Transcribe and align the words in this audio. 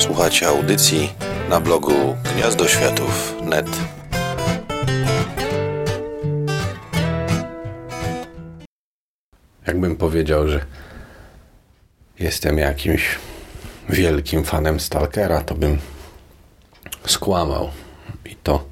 Słuchacie 0.00 0.48
audycji 0.48 1.12
na 1.48 1.60
blogu 1.60 2.16
gniazdoświatów.net. 2.34 3.66
Jakbym 9.66 9.96
powiedział, 9.96 10.48
że 10.48 10.64
jestem 12.18 12.58
jakimś 12.58 13.18
wielkim 13.88 14.44
fanem 14.44 14.80
Stalkera, 14.80 15.40
to 15.40 15.54
bym 15.54 15.78
skłamał. 17.06 17.70
I 18.24 18.34
to 18.34 18.64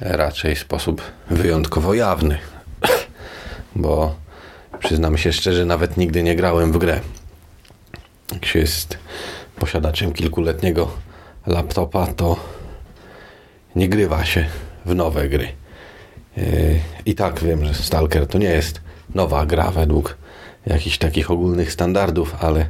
raczej 0.00 0.54
w 0.54 0.58
sposób 0.58 1.02
wyjątkowo 1.30 1.94
jawny. 1.94 2.38
Bo 3.76 4.16
przyznam 4.78 5.18
się 5.18 5.32
szczerze, 5.32 5.64
nawet 5.64 5.96
nigdy 5.96 6.22
nie 6.22 6.36
grałem 6.36 6.72
w 6.72 6.78
grę. 6.78 7.00
Jak 8.32 8.46
się 8.46 8.58
jest 8.58 8.98
posiadaczem 9.62 10.12
kilkuletniego 10.12 10.88
laptopa, 11.46 12.06
to 12.06 12.36
nie 13.76 13.88
grywa 13.88 14.24
się 14.24 14.46
w 14.86 14.94
nowe 14.94 15.28
gry. 15.28 15.48
Yy, 16.36 16.80
I 17.06 17.14
tak 17.14 17.40
wiem, 17.40 17.64
że 17.64 17.74
Stalker 17.74 18.26
to 18.26 18.38
nie 18.38 18.48
jest 18.48 18.80
nowa 19.14 19.46
gra 19.46 19.70
według 19.70 20.16
jakichś 20.66 20.98
takich 20.98 21.30
ogólnych 21.30 21.72
standardów, 21.72 22.36
ale 22.40 22.66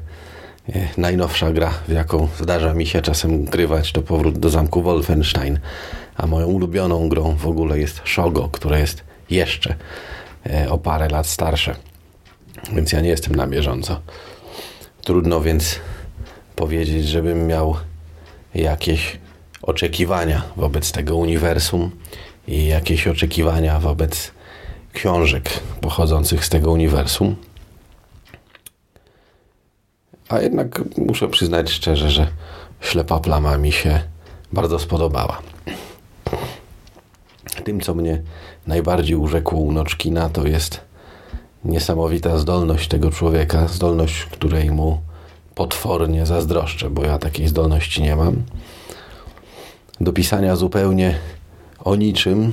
yy, 0.68 0.88
najnowsza 0.96 1.52
gra, 1.52 1.70
w 1.88 1.92
jaką 1.92 2.28
zdarza 2.40 2.74
mi 2.74 2.86
się 2.86 3.02
czasem 3.02 3.44
grywać, 3.44 3.92
to 3.92 4.02
powrót 4.02 4.38
do 4.38 4.50
zamku 4.50 4.82
Wolfenstein. 4.82 5.58
A 6.16 6.26
moją 6.26 6.46
ulubioną 6.46 7.08
grą 7.08 7.36
w 7.36 7.46
ogóle 7.46 7.78
jest 7.78 8.00
Shogo, 8.04 8.48
która 8.52 8.78
jest 8.78 9.04
jeszcze 9.30 9.74
yy, 10.46 10.70
o 10.70 10.78
parę 10.78 11.08
lat 11.08 11.26
starsze. 11.26 11.74
Więc 12.72 12.92
ja 12.92 13.00
nie 13.00 13.08
jestem 13.08 13.34
na 13.34 13.46
bieżąco. 13.46 14.00
Trudno 15.02 15.40
więc 15.40 15.80
powiedzieć, 16.56 17.08
żebym 17.08 17.46
miał 17.46 17.76
jakieś 18.54 19.18
oczekiwania 19.62 20.42
wobec 20.56 20.92
tego 20.92 21.16
uniwersum 21.16 21.90
i 22.48 22.66
jakieś 22.66 23.06
oczekiwania 23.06 23.80
wobec 23.80 24.32
książek 24.92 25.50
pochodzących 25.80 26.44
z 26.44 26.48
tego 26.48 26.72
uniwersum. 26.72 27.36
A 30.28 30.40
jednak 30.40 30.82
muszę 30.98 31.28
przyznać 31.28 31.70
szczerze, 31.70 32.10
że 32.10 32.26
ślepa 32.80 33.20
plama 33.20 33.58
mi 33.58 33.72
się 33.72 34.00
bardzo 34.52 34.78
spodobała. 34.78 35.42
Tym, 37.64 37.80
co 37.80 37.94
mnie 37.94 38.22
najbardziej 38.66 39.16
urzekło 39.16 39.58
u 39.58 39.72
Noczkina, 39.72 40.28
to 40.28 40.46
jest 40.46 40.80
niesamowita 41.64 42.38
zdolność 42.38 42.88
tego 42.88 43.10
człowieka, 43.10 43.68
zdolność, 43.68 44.24
której 44.24 44.70
mu 44.70 45.00
potwornie 45.54 46.26
zazdroszczę, 46.26 46.90
bo 46.90 47.04
ja 47.04 47.18
takiej 47.18 47.48
zdolności 47.48 48.02
nie 48.02 48.16
mam. 48.16 48.42
Do 50.00 50.12
pisania 50.12 50.56
zupełnie 50.56 51.18
o 51.84 51.96
niczym 51.96 52.52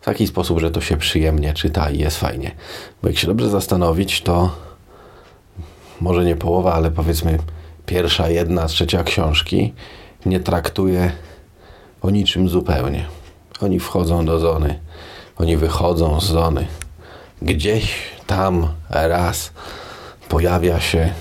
w 0.00 0.04
taki 0.04 0.26
sposób, 0.26 0.58
że 0.58 0.70
to 0.70 0.80
się 0.80 0.96
przyjemnie 0.96 1.54
czyta 1.54 1.90
i 1.90 1.98
jest 1.98 2.16
fajnie. 2.16 2.50
Bo 3.02 3.08
jak 3.08 3.18
się 3.18 3.26
dobrze 3.26 3.50
zastanowić, 3.50 4.22
to 4.22 4.50
może 6.00 6.24
nie 6.24 6.36
połowa, 6.36 6.74
ale 6.74 6.90
powiedzmy 6.90 7.38
pierwsza, 7.86 8.28
jedna, 8.28 8.66
trzecia 8.66 9.04
książki 9.04 9.74
nie 10.26 10.40
traktuje 10.40 11.12
o 12.02 12.10
niczym 12.10 12.48
zupełnie. 12.48 13.06
Oni 13.60 13.80
wchodzą 13.80 14.24
do 14.24 14.38
zony, 14.38 14.78
oni 15.38 15.56
wychodzą 15.56 16.20
z 16.20 16.24
zony. 16.24 16.66
Gdzieś 17.42 17.94
tam 18.26 18.68
raz 18.90 19.52
pojawia 20.28 20.80
się 20.80 21.12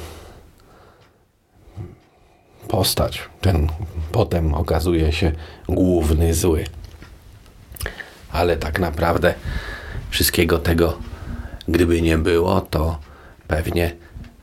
postać. 2.67 3.21
Ten 3.41 3.67
potem 4.11 4.53
okazuje 4.53 5.11
się 5.11 5.31
główny 5.69 6.33
zły. 6.33 6.63
Ale 8.31 8.57
tak 8.57 8.79
naprawdę 8.79 9.33
wszystkiego 10.09 10.59
tego, 10.59 10.97
gdyby 11.67 12.01
nie 12.01 12.17
było, 12.17 12.61
to 12.61 12.99
pewnie 13.47 13.95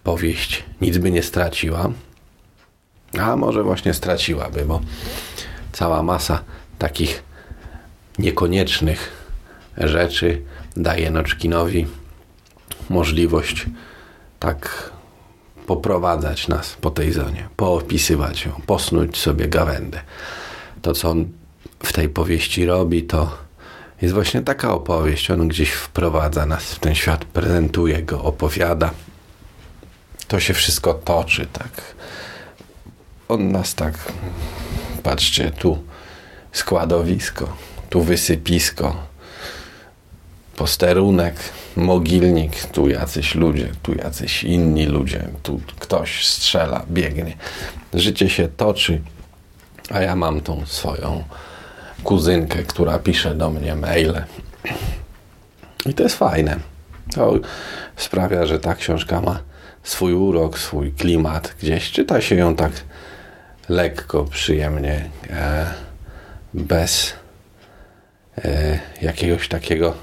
powieść 0.05 0.65
nic 0.81 0.99
by 0.99 1.11
nie 1.11 1.23
straciła. 1.23 1.91
A 3.21 3.37
może 3.37 3.63
właśnie 3.63 3.95
straciłaby, 3.95 4.65
bo 4.65 4.81
cała 5.73 6.03
masa 6.03 6.43
takich 6.79 7.23
niekoniecznych 8.19 9.13
rzeczy 9.79 10.43
daje 10.77 11.11
Noczkinowi 11.11 11.87
możliwość 12.91 13.67
tak 14.41 14.91
poprowadzać 15.67 16.49
nas 16.49 16.77
po 16.81 16.91
tej 16.91 17.13
zonie, 17.13 17.49
poopisywać 17.57 18.45
ją, 18.45 18.53
posnuć 18.67 19.17
sobie 19.17 19.49
gawędę. 19.49 20.01
To, 20.83 20.93
co 20.93 21.11
on 21.11 21.29
w 21.83 21.93
tej 21.93 22.09
powieści 22.09 22.67
robi, 22.67 23.03
to 23.03 23.39
jest 24.03 24.15
właśnie 24.15 24.43
taka 24.43 24.75
opowieść. 24.75 25.31
On 25.31 25.49
gdzieś 25.49 25.71
wprowadza 25.71 26.47
nas 26.47 26.65
w 26.65 26.79
ten 26.79 26.95
świat, 26.95 27.25
prezentuje 27.25 28.03
go, 28.03 28.23
opowiada. 28.23 28.91
To 30.29 30.41
się 30.41 30.55
wszystko 30.55 30.95
toczy, 30.95 31.47
tak. 31.53 31.71
On 33.29 33.53
nas 33.53 33.75
tak, 33.75 33.95
patrzcie, 35.03 35.51
tu 35.51 35.85
składowisko, 36.53 37.57
tu 37.91 38.03
wysypisko, 38.03 38.97
posterunek, 40.57 41.35
mogilnik, 41.77 42.65
tu 42.65 42.89
jacyś 42.89 43.35
ludzie, 43.35 43.69
tu 43.83 43.95
jacyś 43.95 44.45
inni 44.45 44.87
ludzie, 44.87 45.29
tu 45.43 45.61
ktoś 45.81 46.27
strzela, 46.27 46.85
biegnie. 46.91 47.37
Życie 47.95 48.29
się 48.29 48.49
toczy, 48.49 49.01
a 49.91 50.01
ja 50.01 50.17
mam 50.17 50.41
tą 50.41 50.67
swoją 50.67 51.25
kuzynkę, 52.05 52.63
która 52.63 52.99
pisze 52.99 53.35
do 53.35 53.51
mnie 53.51 53.75
maile. 53.75 54.25
I 55.87 55.95
to 55.95 56.03
jest 56.03 56.17
fajne. 56.17 56.57
To 57.15 57.35
sprawia, 57.97 58.47
że 58.47 58.59
ta 58.59 58.75
książka 58.75 59.21
ma 59.21 59.41
swój 59.83 60.13
urok, 60.13 60.59
swój 60.59 60.93
klimat 60.93 61.55
gdzieś. 61.63 61.91
Czyta 61.91 62.21
się 62.21 62.35
ją 62.35 62.57
tak 62.57 62.73
lekko, 63.69 64.25
przyjemnie, 64.25 65.09
e, 65.31 65.67
bez 66.55 67.15
e, 68.45 68.79
jakiegoś 69.03 69.49
takiego 69.49 69.95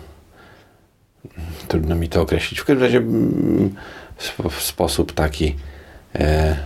trudno 1.67 1.95
mi 1.95 2.09
to 2.09 2.21
określić. 2.21 2.59
W 2.59 2.65
każdym 2.65 2.83
razie 2.83 2.97
mm, 2.97 3.75
w 4.49 4.61
sposób 4.61 5.13
taki 5.13 5.55
e, 6.15 6.57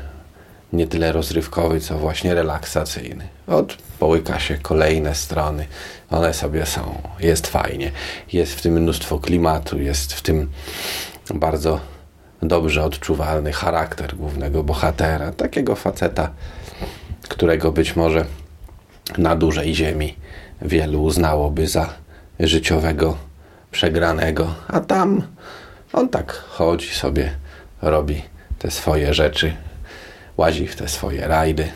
nie 0.74 0.88
tyle 0.88 1.12
rozrywkowy, 1.12 1.80
co 1.80 1.98
właśnie 1.98 2.34
relaksacyjny. 2.34 3.28
Od 3.48 3.78
połyka 4.00 4.40
się 4.40 4.58
kolejne 4.58 5.16
strony, 5.16 5.66
one 6.10 6.34
sobie 6.34 6.66
są, 6.66 7.02
jest 7.20 7.48
fajnie, 7.48 7.92
jest 8.34 8.54
w 8.54 8.62
tym 8.62 8.74
mnóstwo 8.74 9.20
klimatu, 9.20 9.80
jest 9.80 10.14
w 10.14 10.22
tym 10.22 10.50
bardzo 11.34 11.80
dobrze 12.42 12.84
odczuwalny 12.84 13.54
charakter 13.54 14.16
głównego 14.16 14.64
bohatera, 14.64 15.32
takiego 15.32 15.76
faceta, 15.76 16.32
którego 17.30 17.72
być 17.72 17.96
może 17.96 18.26
na 19.18 19.36
dużej 19.36 19.76
ziemi 19.76 20.16
wielu 20.62 21.04
uznałoby 21.04 21.68
za 21.68 21.94
życiowego 22.40 23.18
przegranego, 23.76 24.56
a 24.68 24.80
tam 24.80 25.22
on 25.94 26.10
tak 26.10 26.34
chodzi 26.34 26.90
sobie, 26.90 27.32
robi 27.82 28.22
te 28.60 28.72
swoje 28.72 29.14
rzeczy, 29.14 29.54
łazi 30.38 30.68
w 30.68 30.76
te 30.76 30.88
swoje 30.88 31.28
rajdy, 31.28 31.68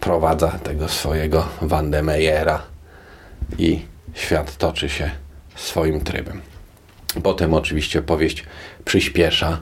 prowadza 0.00 0.48
tego 0.48 0.88
swojego 0.88 1.48
Wandemeyera 1.62 2.62
i 3.58 3.82
świat 4.14 4.56
toczy 4.56 4.88
się 4.88 5.10
swoim 5.54 6.00
trybem. 6.00 6.40
Potem 7.22 7.54
oczywiście 7.54 8.02
powieść 8.02 8.44
przyspiesza 8.84 9.60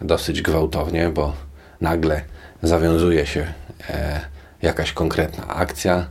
dosyć 0.00 0.42
gwałtownie, 0.42 1.08
bo 1.08 1.32
nagle 1.80 2.22
zawiązuje 2.62 3.26
się 3.26 3.52
e, 3.90 4.20
jakaś 4.62 4.92
konkretna 4.92 5.48
akcja, 5.48 6.06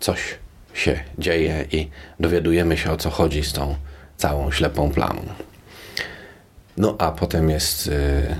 coś 0.00 0.38
się 0.74 1.00
dzieje 1.18 1.64
i 1.72 1.90
dowiadujemy 2.20 2.76
się 2.76 2.92
o 2.92 2.96
co 2.96 3.10
chodzi 3.10 3.44
z 3.44 3.52
tą 3.52 3.76
całą 4.16 4.50
ślepą 4.50 4.90
plamą. 4.90 5.22
No 6.76 6.96
a 6.98 7.12
potem 7.12 7.50
jest 7.50 7.86
y, 7.86 8.36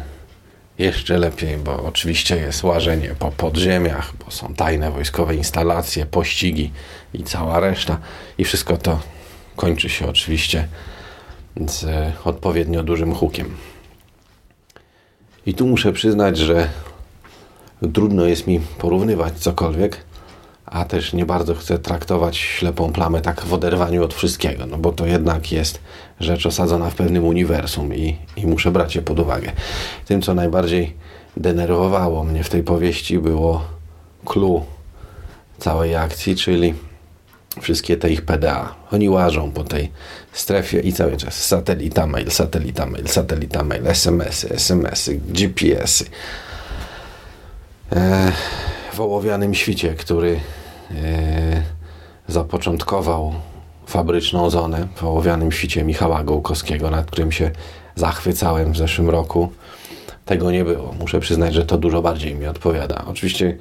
jeszcze 0.79 1.19
lepiej, 1.19 1.57
bo 1.57 1.85
oczywiście 1.85 2.37
jest 2.37 2.65
łażenie 2.65 3.15
po 3.19 3.31
podziemiach, 3.31 4.13
bo 4.25 4.31
są 4.31 4.55
tajne 4.55 4.91
wojskowe 4.91 5.35
instalacje, 5.35 6.07
pościgi 6.07 6.73
i 7.15 7.25
cała 7.25 7.61
reszta. 7.61 7.99
I 8.39 8.45
wszystko 8.45 8.77
to 8.77 9.01
kończy 9.57 9.89
się 9.89 10.07
oczywiście 10.09 10.69
z 11.67 11.87
odpowiednio 12.25 12.83
dużym 12.83 13.15
hukiem. 13.15 13.57
I 15.47 15.55
tu 15.55 15.67
muszę 15.67 15.93
przyznać, 15.93 16.39
że 16.39 16.69
trudno 17.95 18.25
jest 18.25 18.47
mi 18.47 18.61
porównywać 18.79 19.35
cokolwiek, 19.39 20.05
a 20.75 20.85
też 20.85 21.13
nie 21.13 21.27
bardzo 21.27 21.55
chcę 21.55 21.79
traktować 21.79 22.37
ślepą 22.37 22.93
plamę 22.93 23.21
tak 23.21 23.41
w 23.41 23.53
oderwaniu 23.53 24.05
od 24.05 24.15
wszystkiego, 24.15 24.67
no 24.67 24.79
bo 24.79 24.93
to 24.93 25.07
jednak 25.07 25.53
jest 25.53 25.81
rzecz 26.21 26.47
osadzona 26.47 26.91
w 26.91 26.95
pewnym 26.95 27.25
uniwersum 27.25 27.95
i, 27.95 28.17
i 28.37 28.47
muszę 28.47 28.71
brać 28.71 28.97
je 28.97 29.03
pod 29.03 29.19
uwagę. 29.19 29.53
Tym, 30.07 30.23
co 30.23 30.35
najbardziej 30.35 30.95
denerwowało 31.37 32.25
mnie 32.25 32.45
w 32.45 32.49
tej 32.49 32.63
powieści, 32.63 33.19
było 33.19 33.65
clue 34.25 34.65
całej 35.59 35.97
akcji, 35.97 36.37
czyli 36.37 36.75
wszystkie 37.61 37.97
te 37.97 38.11
ich 38.11 38.23
PDA. 38.23 38.75
Oni 38.93 39.09
łażą 39.09 39.51
po 39.51 39.65
tej 39.65 39.93
strefie 40.33 40.81
i 40.81 40.93
cały 40.93 41.17
czas 41.17 41.45
satelita 41.45 42.07
mail, 42.07 42.31
satelita 42.31 42.87
mail, 42.87 43.09
satelita 43.09 43.65
mail, 43.65 43.87
SMS-y, 43.87 44.55
SMS-y, 44.55 45.21
GPS-y. 45.29 46.05
E, 47.93 48.33
w 48.93 49.01
ołowianym 49.01 49.55
świcie, 49.55 49.95
który 49.95 50.41
zapoczątkował 52.29 53.35
fabryczną 53.87 54.51
zonę, 54.51 54.89
w 54.97 55.05
ołowianym 55.05 55.53
świcie 55.53 55.85
Michała 55.85 56.25
Gołkowskiego, 56.25 56.91
nad 56.91 57.07
którym 57.07 57.33
się 57.33 57.51
zachwycałem 57.95 58.73
w 58.73 58.77
zeszłym 58.77 59.11
roku, 59.11 59.53
tego 60.25 60.51
nie 60.51 60.65
było. 60.65 60.95
Muszę 61.01 61.21
przyznać, 61.21 61.55
że 61.55 61.67
to 61.67 61.79
dużo 61.79 62.03
bardziej 62.03 62.35
mi 62.35 62.47
odpowiada. 62.47 63.05
Oczywiście 63.07 63.59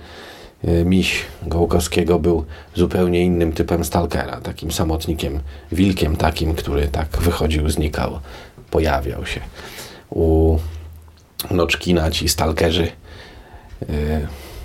E, 0.67 0.85
miś 0.85 1.25
Gołkowskiego 1.43 2.19
był 2.19 2.45
zupełnie 2.75 3.21
innym 3.21 3.53
typem 3.53 3.85
stalkera, 3.85 4.41
takim 4.41 4.71
samotnikiem, 4.71 5.39
wilkiem 5.71 6.15
takim, 6.15 6.55
który 6.55 6.87
tak 6.87 7.07
wychodził, 7.07 7.69
znikał, 7.69 8.19
pojawiał 8.71 9.25
się. 9.25 9.41
U 10.09 10.57
Noczkina 11.51 12.11
ci 12.11 12.29
stalkerzy, 12.29 12.87
yy, 13.81 13.87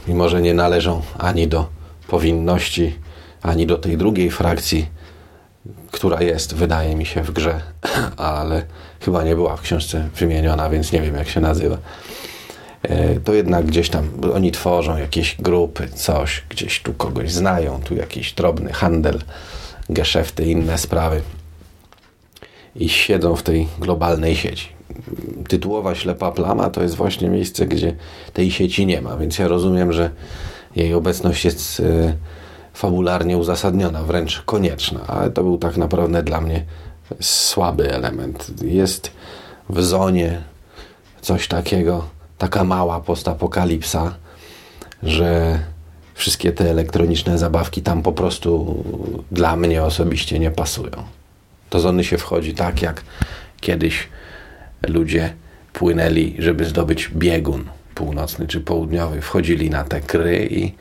mimo 0.08 0.28
że 0.28 0.42
nie 0.42 0.54
należą 0.54 1.02
ani 1.18 1.48
do 1.48 1.68
powinności, 2.08 2.98
ani 3.42 3.66
do 3.66 3.78
tej 3.78 3.96
drugiej 3.96 4.30
frakcji, 4.30 4.86
która 5.90 6.22
jest, 6.22 6.54
wydaje 6.54 6.96
mi 6.96 7.06
się, 7.06 7.22
w 7.22 7.30
grze, 7.30 7.60
ale 8.16 8.62
chyba 9.00 9.24
nie 9.24 9.34
była 9.34 9.56
w 9.56 9.60
książce 9.60 10.08
wymieniona, 10.16 10.70
więc 10.70 10.92
nie 10.92 11.00
wiem 11.00 11.14
jak 11.14 11.28
się 11.28 11.40
nazywa 11.40 11.78
E, 12.82 13.20
to 13.20 13.34
jednak 13.34 13.66
gdzieś 13.66 13.90
tam 13.90 14.10
oni 14.34 14.52
tworzą 14.52 14.96
jakieś 14.96 15.36
grupy, 15.38 15.88
coś, 15.88 16.42
gdzieś 16.48 16.82
tu 16.82 16.94
kogoś 16.94 17.32
znają, 17.32 17.80
tu 17.84 17.94
jakiś 17.94 18.32
drobny 18.32 18.72
handel, 18.72 19.18
geszefty, 19.90 20.44
inne 20.44 20.78
sprawy 20.78 21.22
i 22.76 22.88
siedzą 22.88 23.36
w 23.36 23.42
tej 23.42 23.68
globalnej 23.78 24.36
sieci. 24.36 24.68
Tytułowa 25.48 25.94
ślepa 25.94 26.32
plama 26.32 26.70
to 26.70 26.82
jest 26.82 26.94
właśnie 26.94 27.28
miejsce, 27.28 27.66
gdzie 27.66 27.96
tej 28.32 28.50
sieci 28.50 28.86
nie 28.86 29.02
ma, 29.02 29.16
więc 29.16 29.38
ja 29.38 29.48
rozumiem, 29.48 29.92
że 29.92 30.10
jej 30.76 30.94
obecność 30.94 31.44
jest 31.44 31.80
e, 31.80 32.14
fabularnie 32.74 33.38
uzasadniona, 33.38 34.02
wręcz 34.02 34.42
konieczna, 34.42 35.00
ale 35.06 35.30
to 35.30 35.42
był 35.42 35.58
tak 35.58 35.76
naprawdę 35.76 36.22
dla 36.22 36.40
mnie 36.40 36.64
słaby 37.20 37.92
element. 37.92 38.50
Jest 38.62 39.10
w 39.70 39.82
zonie 39.82 40.42
coś 41.20 41.48
takiego, 41.48 42.04
taka 42.38 42.64
mała 42.64 43.00
postapokalipsa, 43.00 44.14
że 45.02 45.58
wszystkie 46.14 46.52
te 46.52 46.70
elektroniczne 46.70 47.38
zabawki 47.38 47.82
tam 47.82 48.02
po 48.02 48.12
prostu 48.12 48.84
dla 49.32 49.56
mnie 49.56 49.84
osobiście 49.84 50.38
nie 50.38 50.50
pasują. 50.50 51.04
Do 51.70 51.80
zony 51.80 52.04
się 52.04 52.18
wchodzi 52.18 52.54
tak, 52.54 52.82
jak 52.82 53.02
kiedyś 53.60 54.08
ludzie 54.88 55.34
płynęli, 55.72 56.36
żeby 56.38 56.64
zdobyć 56.64 57.08
biegun 57.08 57.64
północny 57.98 58.46
czy 58.46 58.60
południowy. 58.60 59.20
Wchodzili 59.20 59.70
na 59.70 59.84
te 59.84 60.00
kry 60.00 60.48
i 60.50 60.72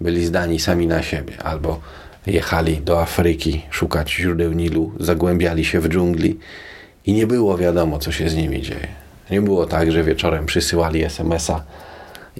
byli 0.00 0.26
zdani 0.26 0.60
sami 0.60 0.86
na 0.86 1.02
siebie. 1.02 1.42
Albo 1.42 1.80
jechali 2.26 2.76
do 2.76 3.02
Afryki 3.02 3.62
szukać 3.70 4.12
źródeł 4.12 4.52
Nilu, 4.52 4.92
zagłębiali 5.00 5.64
się 5.64 5.80
w 5.80 5.88
dżungli 5.88 6.38
i 7.06 7.12
nie 7.12 7.26
było 7.26 7.58
wiadomo, 7.58 7.98
co 7.98 8.12
się 8.12 8.28
z 8.28 8.34
nimi 8.34 8.62
dzieje. 8.62 8.88
Nie 9.30 9.42
było 9.42 9.66
tak, 9.66 9.92
że 9.92 10.04
wieczorem 10.04 10.46
przysyłali 10.46 11.04
SMS-a 11.04 11.62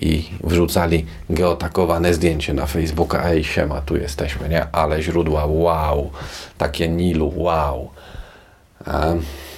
i 0.00 0.24
wrzucali 0.44 1.06
geotakowane 1.30 2.14
zdjęcie 2.14 2.54
na 2.54 2.66
Facebooka. 2.66 3.30
Ej, 3.30 3.44
siema, 3.44 3.80
tu 3.80 3.96
jesteśmy, 3.96 4.48
nie? 4.48 4.66
Ale 4.72 5.02
źródła, 5.02 5.46
wow, 5.46 6.10
takie 6.58 6.88
Nilu, 6.88 7.32
wow. 7.36 7.90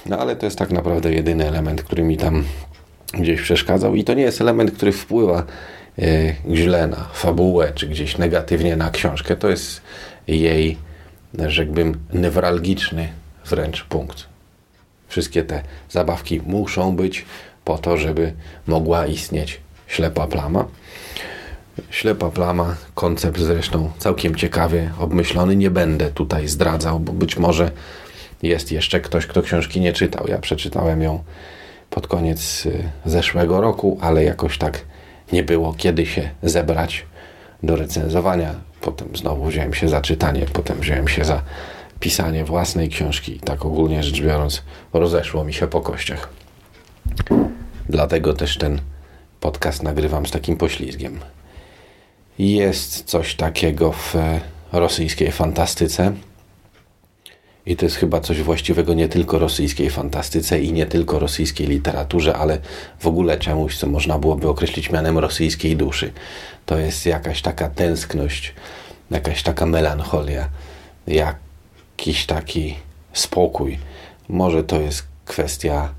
No 0.05 0.19
ale 0.19 0.35
to 0.35 0.45
jest 0.45 0.57
tak 0.57 0.71
naprawdę 0.71 1.13
jedyny 1.13 1.47
element, 1.47 1.83
który 1.83 2.03
mi 2.03 2.17
tam 2.17 2.43
gdzieś 3.11 3.41
przeszkadzał 3.41 3.95
i 3.95 4.03
to 4.03 4.13
nie 4.13 4.23
jest 4.23 4.41
element, 4.41 4.71
który 4.71 4.91
wpływa 4.91 5.43
e, 5.99 6.33
źle 6.53 6.87
na 6.87 7.09
fabułę, 7.13 7.71
czy 7.75 7.87
gdzieś 7.87 8.17
negatywnie 8.17 8.75
na 8.75 8.91
książkę. 8.91 9.35
To 9.35 9.49
jest 9.49 9.81
jej, 10.27 10.77
rzekłbym, 11.47 11.99
newralgiczny 12.13 13.09
wręcz 13.45 13.83
punkt. 13.83 14.25
Wszystkie 15.07 15.43
te 15.43 15.61
zabawki 15.89 16.41
muszą 16.45 16.95
być 16.95 17.25
po 17.65 17.77
to, 17.77 17.97
żeby 17.97 18.33
mogła 18.67 19.07
istnieć 19.07 19.59
ślepa 19.87 20.27
plama. 20.27 20.65
Ślepa 21.89 22.29
plama, 22.29 22.75
koncept 22.95 23.39
zresztą 23.39 23.91
całkiem 23.97 24.35
ciekawie 24.35 24.91
obmyślony. 24.99 25.55
Nie 25.55 25.71
będę 25.71 26.11
tutaj 26.11 26.47
zdradzał, 26.47 26.99
bo 26.99 27.13
być 27.13 27.37
może 27.37 27.71
jest 28.43 28.71
jeszcze 28.71 28.99
ktoś, 28.99 29.25
kto 29.25 29.41
książki 29.41 29.81
nie 29.81 29.93
czytał. 29.93 30.27
Ja 30.27 30.37
przeczytałem 30.37 31.01
ją 31.01 31.23
pod 31.89 32.07
koniec 32.07 32.65
y, 32.65 32.89
zeszłego 33.05 33.61
roku, 33.61 33.97
ale 34.01 34.23
jakoś 34.23 34.57
tak 34.57 34.85
nie 35.31 35.43
było 35.43 35.73
kiedy 35.73 36.05
się 36.05 36.29
zebrać 36.43 37.05
do 37.63 37.75
recenzowania. 37.75 38.55
Potem 38.81 39.15
znowu 39.15 39.45
wziąłem 39.45 39.73
się 39.73 39.89
za 39.89 40.01
czytanie, 40.01 40.45
potem 40.53 40.79
wziąłem 40.79 41.07
się 41.07 41.25
za 41.25 41.41
pisanie 41.99 42.45
własnej 42.45 42.89
książki 42.89 43.35
i 43.35 43.39
tak 43.39 43.65
ogólnie 43.65 44.03
rzecz 44.03 44.21
biorąc 44.21 44.63
rozeszło 44.93 45.43
mi 45.43 45.53
się 45.53 45.67
po 45.67 45.81
kościach. 45.81 46.29
Dlatego 47.89 48.33
też 48.33 48.57
ten 48.57 48.81
podcast 49.39 49.83
nagrywam 49.83 50.25
z 50.25 50.31
takim 50.31 50.57
poślizgiem. 50.57 51.19
Jest 52.39 53.03
coś 53.03 53.35
takiego 53.35 53.91
w 53.91 54.15
rosyjskiej 54.71 55.31
fantastyce. 55.31 56.13
I 57.69 57.75
to 57.75 57.85
jest 57.85 57.95
chyba 57.95 58.19
coś 58.19 58.41
właściwego 58.41 58.93
nie 58.93 59.09
tylko 59.09 59.39
rosyjskiej 59.39 59.89
fantastyce 59.89 60.61
i 60.61 60.73
nie 60.73 60.85
tylko 60.85 61.19
rosyjskiej 61.19 61.67
literaturze, 61.67 62.37
ale 62.37 62.57
w 62.99 63.07
ogóle 63.07 63.37
czemuś, 63.37 63.77
co 63.77 63.87
można 63.87 64.19
byłoby 64.19 64.49
określić 64.49 64.91
mianem 64.91 65.17
rosyjskiej 65.17 65.77
duszy. 65.77 66.11
To 66.65 66.77
jest 66.77 67.05
jakaś 67.05 67.41
taka 67.41 67.69
tęskność, 67.69 68.53
jakaś 69.11 69.43
taka 69.43 69.65
melancholia, 69.65 70.49
jak 71.07 71.35
jakiś 71.99 72.25
taki 72.25 72.75
spokój. 73.13 73.79
Może 74.29 74.63
to 74.63 74.81
jest 74.81 75.07
kwestia 75.25 75.89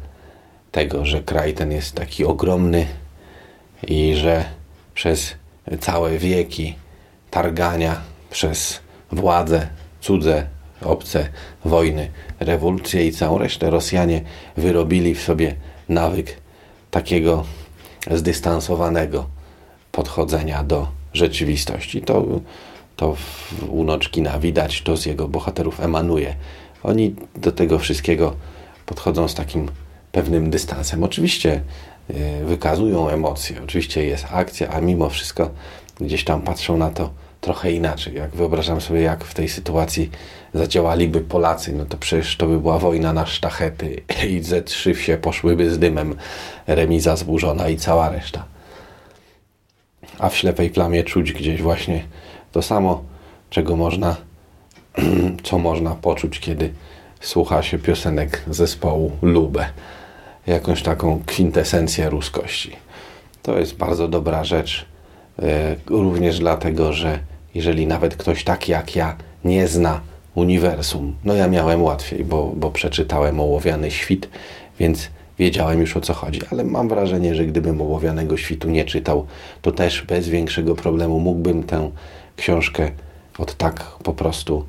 tego, 0.73 1.07
że 1.07 1.23
kraj 1.23 1.55
ten 1.55 1.73
jest 1.73 1.95
taki 1.95 2.25
ogromny 2.25 2.87
i 3.87 4.15
że 4.15 4.45
przez 4.95 5.35
całe 5.81 6.19
wieki 6.19 6.75
targania 7.31 8.01
przez 8.31 8.81
władze 9.13 9.69
cudze, 10.01 10.47
obce, 10.85 11.29
wojny, 11.65 12.11
rewolucje 12.41 13.07
i 13.07 13.13
całą 13.13 13.39
resztę 13.39 13.71
Rosjanie 13.71 14.21
wyrobili 14.57 15.15
w 15.15 15.23
sobie 15.23 15.55
nawyk 15.89 16.37
takiego 16.91 17.45
zdystansowanego 18.11 19.27
podchodzenia 19.93 20.65
do 20.65 20.89
rzeczywistości. 21.13 22.03
To 22.03 22.25
to 23.01 23.17
u 23.69 23.85
Noczkina 23.85 24.39
widać, 24.39 24.83
to 24.83 24.97
z 24.97 25.07
jego 25.07 25.29
bohaterów 25.29 25.81
emanuje. 25.81 26.35
Oni 26.83 27.15
do 27.37 27.53
tego 27.53 27.79
wszystkiego 27.79 28.37
podchodzą 28.87 29.29
z 29.29 29.35
takim 29.35 29.69
pewnym 30.13 30.51
dystansem. 30.51 31.05
Oczywiście 31.05 31.63
y, 32.11 32.45
wykazują 32.45 33.09
emocje, 33.09 33.63
oczywiście 33.65 34.05
jest 34.05 34.27
akcja, 34.31 34.69
a 34.69 34.81
mimo 34.81 35.11
wszystko 35.11 35.51
gdzieś 36.01 36.25
tam 36.25 36.43
patrzą 36.43 36.77
na 36.77 36.91
to 36.91 37.11
trochę 37.41 37.73
inaczej. 37.73 38.15
Jak 38.15 38.31
wyobrażam 38.31 38.81
sobie, 38.81 39.01
jak 39.01 39.25
w 39.25 39.35
tej 39.35 39.49
sytuacji 39.49 40.11
zadziałaliby 40.55 41.21
Polacy, 41.21 41.73
no 41.73 41.85
to 41.85 41.97
przecież 41.97 42.37
to 42.37 42.47
by 42.47 42.61
była 42.61 42.79
wojna 42.79 43.13
na 43.13 43.27
sztachety 43.27 44.03
i 44.29 44.43
ze 44.43 44.63
trzy 44.63 44.95
wsie 44.95 45.17
poszłyby 45.17 45.71
z 45.71 45.79
dymem, 45.79 46.15
remiza 46.67 47.17
zburzona 47.17 47.69
i 47.69 47.77
cała 47.77 48.11
reszta. 48.11 48.45
A 50.19 50.29
w 50.29 50.37
ślepej 50.37 50.71
plamie 50.71 51.05
czuć 51.05 51.33
gdzieś 51.33 51.63
właśnie 51.63 52.05
to 52.53 52.63
samo, 52.63 53.05
czego 53.51 53.77
można, 53.77 54.17
co 55.43 55.59
można 55.59 55.95
poczuć, 55.95 56.41
kiedy 56.41 56.73
słucha 57.21 57.63
się 57.63 57.79
piosenek 57.79 58.43
zespołu 58.51 59.13
Lubę. 59.23 59.67
Jakąś 60.47 60.83
taką 60.83 61.23
kwintesencję 61.27 62.11
ruskości. 62.11 62.77
To 63.43 63.59
jest 63.59 63.77
bardzo 63.77 64.09
dobra 64.09 64.45
rzecz, 64.45 64.87
również 65.87 66.39
dlatego, 66.39 66.93
że 66.93 67.19
jeżeli 67.55 67.87
nawet 67.87 68.17
ktoś 68.17 68.45
tak 68.45 68.69
jak 68.69 68.97
ja 68.97 69.17
nie 69.45 69.69
zna 69.69 70.01
uniwersum, 70.35 71.17
no 71.25 71.35
ja 71.35 71.49
miałem 71.49 71.83
łatwiej, 71.83 72.25
bo, 72.25 72.53
bo 72.57 72.71
przeczytałem 72.71 73.41
Ołowiany 73.41 73.91
Świt, 73.91 74.29
więc 74.79 75.11
wiedziałem 75.39 75.81
już 75.81 75.97
o 75.97 76.01
co 76.01 76.15
chodzi, 76.15 76.41
ale 76.53 76.65
mam 76.65 76.89
wrażenie, 76.89 77.35
że 77.35 77.47
gdybym 77.47 77.81
Ołowianego 77.81 78.37
Świtu 78.37 78.71
nie 78.71 78.85
czytał, 78.85 79.27
to 79.63 79.73
też 79.73 80.03
bez 80.03 80.29
większego 80.29 80.75
problemu 80.75 81.21
mógłbym 81.21 81.63
tę 81.63 81.91
książkę 82.37 82.91
od 83.39 83.57
tak 83.57 83.85
po 84.03 84.13
prostu, 84.13 84.65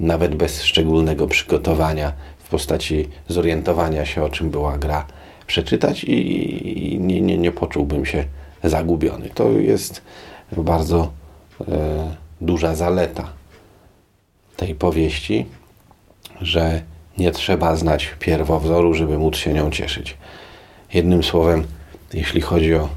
nawet 0.00 0.34
bez 0.34 0.62
szczególnego 0.62 1.26
przygotowania 1.26 2.12
w 2.38 2.48
postaci 2.48 3.08
zorientowania 3.28 4.06
się, 4.06 4.24
o 4.24 4.28
czym 4.28 4.50
była 4.50 4.78
gra, 4.78 5.06
przeczytać 5.46 6.04
i 6.04 6.98
nie, 7.00 7.20
nie, 7.20 7.38
nie 7.38 7.52
poczułbym 7.52 8.06
się 8.06 8.24
zagubiony. 8.64 9.30
To 9.34 9.50
jest 9.50 10.02
bardzo 10.52 11.12
e, 11.60 12.16
duża 12.40 12.74
zaleta 12.74 13.28
tej 14.56 14.74
powieści, 14.74 15.46
że 16.40 16.82
nie 17.18 17.30
trzeba 17.30 17.76
znać 17.76 18.14
pierwowzoru, 18.18 18.94
żeby 18.94 19.18
móc 19.18 19.36
się 19.36 19.52
nią 19.52 19.70
cieszyć. 19.70 20.16
Jednym 20.94 21.22
słowem, 21.22 21.66
jeśli 22.14 22.40
chodzi 22.40 22.74
o 22.74 22.88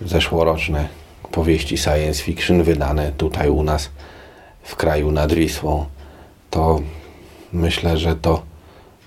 zeszłoroczne 0.00 0.88
powieści 1.30 1.78
science 1.78 2.22
fiction 2.22 2.62
wydane 2.62 3.12
tutaj 3.12 3.48
u 3.48 3.62
nas 3.62 3.90
w 4.62 4.76
kraju 4.76 5.10
nad 5.10 5.32
Wisłą, 5.32 5.86
to 6.50 6.80
myślę, 7.52 7.98
że 7.98 8.16
to 8.16 8.42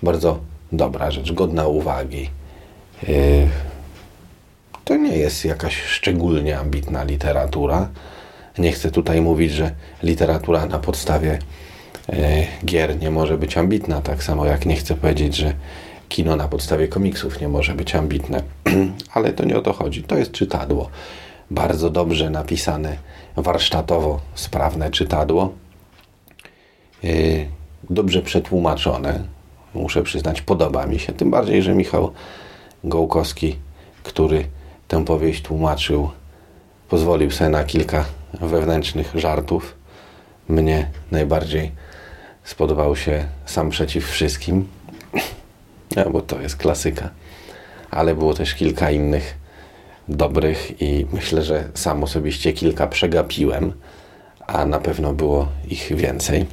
bardzo 0.02 0.38
dobra 0.72 1.10
rzecz, 1.10 1.32
godna 1.32 1.66
uwagi. 1.66 2.30
Yy, 3.02 3.48
to 4.88 4.96
nie 4.96 5.16
jest 5.16 5.44
jakaś 5.44 5.82
szczególnie 5.82 6.58
ambitna 6.58 7.04
literatura. 7.04 7.88
Nie 8.58 8.72
chcę 8.72 8.90
tutaj 8.90 9.20
mówić, 9.20 9.52
że 9.52 9.70
literatura 10.02 10.66
na 10.66 10.78
podstawie 10.78 11.38
yy, 12.08 12.16
gier 12.64 13.00
nie 13.00 13.10
może 13.10 13.38
być 13.38 13.58
ambitna, 13.58 14.00
tak 14.00 14.22
samo 14.22 14.46
jak 14.46 14.66
nie 14.66 14.76
chcę 14.76 14.94
powiedzieć, 14.94 15.36
że 15.36 15.54
kino 16.08 16.36
na 16.36 16.48
podstawie 16.48 16.88
komiksów 16.88 17.40
nie 17.40 17.48
może 17.48 17.74
być 17.74 17.94
ambitne. 17.94 18.42
Ale 19.14 19.32
to 19.32 19.44
nie 19.44 19.56
o 19.58 19.62
to 19.62 19.72
chodzi. 19.72 20.02
To 20.02 20.16
jest 20.18 20.32
czytadło. 20.32 20.90
Bardzo 21.50 21.90
dobrze 21.90 22.30
napisane, 22.30 22.96
warsztatowo 23.36 24.20
sprawne 24.34 24.90
czytadło. 24.90 25.52
Yy, 27.02 27.46
dobrze 27.90 28.22
przetłumaczone. 28.22 29.24
Muszę 29.74 30.02
przyznać, 30.02 30.42
podoba 30.42 30.86
mi 30.86 30.98
się. 30.98 31.12
Tym 31.12 31.30
bardziej, 31.30 31.62
że 31.62 31.74
Michał 31.74 32.12
Gołkowski, 32.84 33.56
który 34.02 34.44
tę 34.88 35.04
powieść 35.04 35.42
tłumaczył, 35.42 36.10
pozwolił 36.88 37.30
sobie 37.30 37.50
na 37.50 37.64
kilka 37.64 38.04
wewnętrznych 38.40 39.12
żartów. 39.14 39.74
Mnie 40.48 40.90
najbardziej 41.10 41.72
spodobał 42.44 42.96
się 42.96 43.24
sam 43.46 43.70
przeciw 43.70 44.10
wszystkim, 44.10 44.68
no, 45.96 46.10
bo 46.12 46.20
to 46.20 46.40
jest 46.40 46.56
klasyka. 46.56 47.10
Ale 47.90 48.14
było 48.14 48.34
też 48.34 48.54
kilka 48.54 48.90
innych 48.90 49.38
dobrych 50.08 50.82
i 50.82 51.06
myślę, 51.12 51.42
że 51.42 51.64
sam 51.74 52.04
osobiście 52.04 52.52
kilka 52.52 52.86
przegapiłem, 52.86 53.72
a 54.46 54.64
na 54.64 54.78
pewno 54.78 55.12
było 55.12 55.48
ich 55.70 55.96
więcej. 55.96 56.46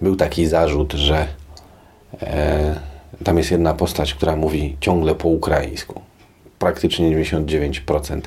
Był 0.00 0.16
taki 0.16 0.46
zarzut, 0.46 0.92
że 0.92 1.26
e, 2.22 2.80
tam 3.24 3.38
jest 3.38 3.50
jedna 3.50 3.74
postać, 3.74 4.14
która 4.14 4.36
mówi 4.36 4.76
ciągle 4.80 5.14
po 5.14 5.28
ukraińsku. 5.28 6.11
Praktycznie 6.62 7.16
99% 7.16 8.20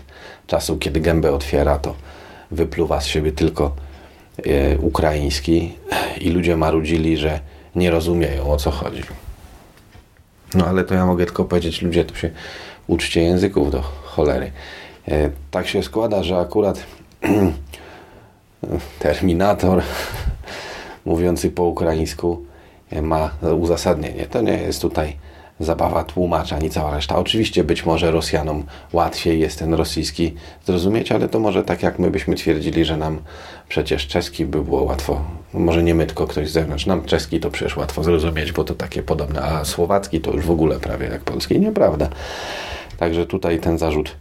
czasu, 0.48 0.78
kiedy 0.78 1.00
gębę 1.00 1.32
otwiera, 1.32 1.80
to 1.80 1.96
wypluwa 2.52 3.02
z 3.02 3.06
siebie 3.06 3.32
tylko 3.32 3.76
e, 4.46 4.78
ukraiński 4.78 5.74
i 6.22 6.30
ludzie 6.30 6.58
marudzili, 6.58 7.18
że 7.18 7.40
nie 7.76 7.92
rozumieją 7.92 8.52
o 8.52 8.58
co 8.58 8.72
chodzi. 8.72 9.04
No 10.54 10.66
ale 10.68 10.84
to 10.84 10.94
ja 10.94 11.06
mogę 11.06 11.26
tylko 11.26 11.46
powiedzieć, 11.46 11.82
ludzie 11.82 12.06
to 12.06 12.16
się 12.16 12.30
uczcie 12.88 13.22
języków 13.22 13.72
do 13.72 13.82
cholery. 13.82 14.52
E, 15.08 15.30
tak 15.52 15.68
się 15.68 15.84
składa, 15.84 16.24
że 16.24 16.38
akurat 16.38 16.84
Terminator 19.00 19.84
mówiący 21.06 21.52
po 21.52 21.64
ukraińsku 21.64 22.46
ma 23.02 23.30
uzasadnienie. 23.60 24.26
To 24.26 24.42
nie 24.42 24.58
jest 24.58 24.82
tutaj 24.82 25.18
zabawa 25.60 26.04
tłumacza, 26.04 26.56
ani 26.56 26.70
cała 26.70 26.96
reszta. 26.96 27.16
Oczywiście 27.16 27.64
być 27.64 27.86
może 27.86 28.12
Rosjanom 28.12 28.64
łatwiej 28.94 29.40
jest 29.40 29.60
ten 29.60 29.74
rosyjski 29.74 30.34
zrozumieć, 30.66 31.12
ale 31.12 31.30
to 31.30 31.40
może 31.40 31.64
tak 31.64 31.84
jak 31.84 32.00
my 32.00 32.12
byśmy 32.12 32.36
twierdzili, 32.36 32.86
że 32.86 32.98
nam 32.98 33.20
przecież 33.70 34.08
czeski 34.08 34.46
by 34.46 34.62
było 34.62 34.84
łatwo, 34.84 35.22
może 35.54 35.84
nie 35.84 35.96
my, 35.96 36.06
tylko 36.06 36.28
ktoś 36.28 36.50
z 36.50 36.52
zewnątrz, 36.52 36.86
nam 36.86 37.06
czeski 37.06 37.40
to 37.40 37.52
przecież 37.52 37.78
łatwo 37.78 38.04
zrozumieć, 38.04 38.52
bo 38.52 38.64
to 38.64 38.74
takie 38.74 39.04
podobne, 39.04 39.42
a 39.42 39.66
słowacki 39.66 40.22
to 40.22 40.32
już 40.32 40.46
w 40.46 40.52
ogóle 40.52 40.80
prawie 40.80 41.08
jak 41.08 41.22
polski. 41.22 41.60
Nieprawda. 41.60 42.10
Także 42.98 43.26
tutaj 43.26 43.60
ten 43.60 43.78
zarzut 43.78 44.16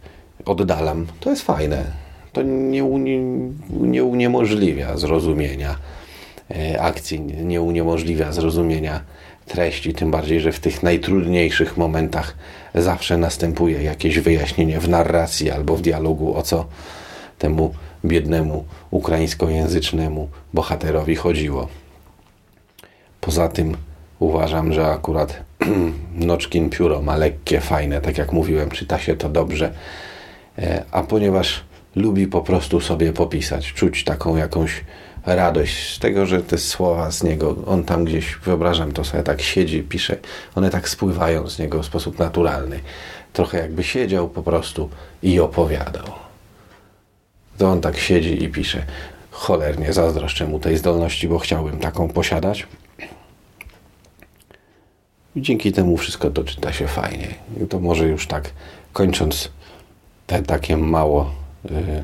oddalam. 0.45 1.07
To 1.19 1.29
jest 1.29 1.41
fajne. 1.41 1.83
To 2.33 2.41
nie, 2.41 2.81
nie, 2.81 3.19
nie 3.69 4.03
uniemożliwia 4.03 4.97
zrozumienia 4.97 5.75
e, 6.51 6.81
akcji, 6.81 7.21
nie 7.21 7.61
uniemożliwia 7.61 8.31
zrozumienia 8.31 9.01
treści, 9.45 9.93
tym 9.93 10.11
bardziej, 10.11 10.39
że 10.39 10.51
w 10.51 10.59
tych 10.59 10.83
najtrudniejszych 10.83 11.77
momentach 11.77 12.35
zawsze 12.75 13.17
następuje 13.17 13.83
jakieś 13.83 14.19
wyjaśnienie 14.19 14.79
w 14.79 14.89
narracji 14.89 15.51
albo 15.51 15.75
w 15.75 15.81
dialogu, 15.81 16.35
o 16.35 16.41
co 16.41 16.65
temu 17.39 17.73
biednemu 18.05 18.65
ukraińskojęzycznemu 18.91 20.29
bohaterowi 20.53 21.15
chodziło. 21.15 21.67
Poza 23.21 23.47
tym 23.47 23.77
uważam, 24.19 24.73
że 24.73 24.87
akurat 24.87 25.43
Noczkin 26.15 26.69
pióro 26.69 27.01
ma 27.01 27.15
lekkie, 27.15 27.61
fajne, 27.61 28.01
tak 28.01 28.17
jak 28.17 28.31
mówiłem, 28.31 28.69
czyta 28.69 28.99
się 28.99 29.15
to 29.15 29.29
dobrze, 29.29 29.73
e, 30.57 30.83
a 30.91 31.03
ponieważ 31.03 31.63
lubi 31.95 32.27
po 32.27 32.41
prostu 32.41 32.81
sobie 32.81 33.13
popisać, 33.13 33.73
czuć 33.73 34.03
taką 34.03 34.35
jakąś 34.35 34.81
radość 35.25 35.95
z 35.95 35.99
tego, 35.99 36.25
że 36.25 36.41
te 36.41 36.57
słowa 36.57 37.11
z 37.11 37.23
niego, 37.23 37.55
on 37.65 37.83
tam 37.83 38.05
gdzieś, 38.05 38.35
wyobrażam 38.35 38.91
to 38.91 39.03
sobie, 39.03 39.23
tak 39.23 39.41
siedzi, 39.41 39.83
pisze, 39.83 40.17
one 40.55 40.69
tak 40.69 40.89
spływają 40.89 41.49
z 41.49 41.59
niego 41.59 41.83
w 41.83 41.85
sposób 41.85 42.19
naturalny. 42.19 42.79
Trochę 43.33 43.57
jakby 43.57 43.83
siedział 43.83 44.29
po 44.29 44.43
prostu 44.43 44.89
i 45.23 45.39
opowiadał. 45.39 46.05
To 47.57 47.69
on 47.69 47.81
tak 47.81 47.97
siedzi 47.97 48.43
i 48.43 48.49
pisze. 48.49 48.85
Cholernie 49.31 49.93
zazdroszczę 49.93 50.45
mu 50.45 50.59
tej 50.59 50.77
zdolności, 50.77 51.27
bo 51.27 51.39
chciałbym 51.39 51.79
taką 51.79 52.09
posiadać. 52.09 52.67
I 55.35 55.41
dzięki 55.41 55.71
temu 55.71 55.97
wszystko 55.97 56.29
to 56.29 56.43
czyta 56.43 56.73
się 56.73 56.87
fajnie. 56.87 57.27
I 57.63 57.67
to 57.67 57.79
może 57.79 58.07
już 58.07 58.27
tak 58.27 58.49
kończąc 58.93 59.49
te 60.27 60.43
takie 60.43 60.77
mało 60.77 61.31
y, 61.65 62.03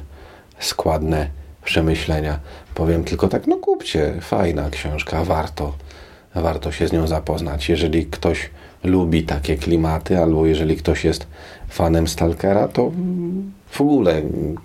składne 0.59 1.27
przemyślenia, 1.63 2.39
powiem 2.75 3.03
tylko 3.03 3.27
tak, 3.27 3.47
no 3.47 3.57
kupcie, 3.57 4.13
fajna 4.21 4.69
książka, 4.69 5.23
warto, 5.23 5.73
warto 6.35 6.71
się 6.71 6.87
z 6.87 6.91
nią 6.91 7.07
zapoznać. 7.07 7.69
Jeżeli 7.69 8.05
ktoś 8.05 8.49
lubi 8.83 9.23
takie 9.23 9.57
klimaty, 9.57 10.17
albo 10.17 10.45
jeżeli 10.45 10.75
ktoś 10.75 11.05
jest 11.05 11.27
fanem 11.69 12.07
Stalkera, 12.07 12.67
to 12.67 12.91
w 13.69 13.81
ogóle 13.81 14.21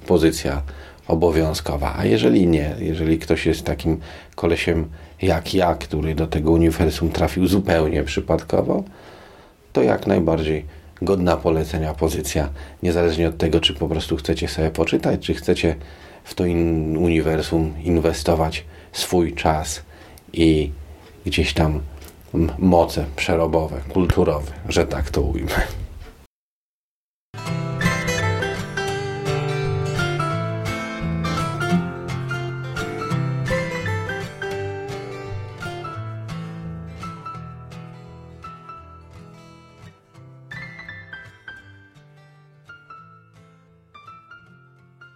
pozycja 0.06 0.62
obowiązkowa. 1.08 1.94
A 1.98 2.04
jeżeli 2.04 2.46
nie, 2.46 2.76
jeżeli 2.78 3.18
ktoś 3.18 3.46
jest 3.46 3.64
takim 3.64 4.00
kolesiem 4.34 4.88
jak 5.22 5.54
ja, 5.54 5.74
który 5.74 6.14
do 6.14 6.26
tego 6.26 6.50
uniwersum 6.50 7.10
trafił 7.10 7.46
zupełnie 7.46 8.02
przypadkowo, 8.02 8.84
to 9.72 9.82
jak 9.82 10.06
najbardziej 10.06 10.64
godna 11.02 11.36
polecenia 11.36 11.94
pozycja, 11.94 12.48
niezależnie 12.82 13.28
od 13.28 13.38
tego, 13.38 13.60
czy 13.60 13.74
po 13.74 13.88
prostu 13.88 14.16
chcecie 14.16 14.48
sobie 14.48 14.70
poczytać, 14.70 15.20
czy 15.20 15.34
chcecie 15.34 15.76
w 16.26 16.34
to 16.34 16.46
in 16.46 16.96
uniwersum 16.96 17.74
inwestować 17.84 18.64
swój 18.92 19.32
czas 19.32 19.82
i 20.32 20.70
gdzieś 21.26 21.54
tam 21.54 21.80
moce 22.58 23.04
przerobowe, 23.16 23.80
kulturowe, 23.88 24.52
że 24.68 24.86
tak 24.86 25.10
to 25.10 25.20
ujmę. 25.22 25.62